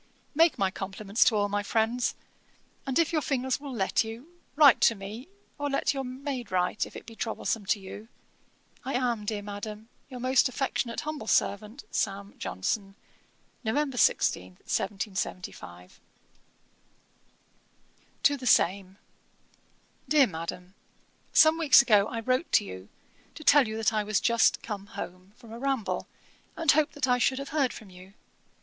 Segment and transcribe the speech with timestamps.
[0.33, 2.15] 'Make my compliments to all my friends;
[2.87, 5.27] and, if your fingers will let you, write to me,
[5.59, 8.07] or let your maid write, if it be troublesome to you.
[8.83, 12.33] I am, dear Madam, 'Your most affectionate humble servant, 'SAM.
[12.39, 12.95] JOHNSON.'
[13.63, 15.99] 'November 16, 1775.'
[18.23, 18.97] TO THE SAME.
[20.09, 20.73] 'DEAR MADAM,
[21.31, 22.89] 'Some weeks ago I wrote to you,
[23.35, 26.07] to tell you that I was just come home from a ramble,
[26.57, 28.13] and hoped that I should have heard from you.